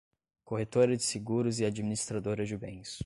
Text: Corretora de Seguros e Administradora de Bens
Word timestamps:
Corretora 0.43 0.97
de 0.97 1.03
Seguros 1.03 1.59
e 1.59 1.65
Administradora 1.65 2.43
de 2.43 2.57
Bens 2.57 2.99